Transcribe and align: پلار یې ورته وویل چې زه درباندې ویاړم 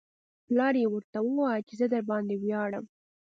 پلار 0.45 0.73
یې 0.81 0.87
ورته 0.89 1.19
وویل 1.21 1.61
چې 1.67 1.73
زه 1.79 1.85
درباندې 1.93 2.35
ویاړم 2.37 2.85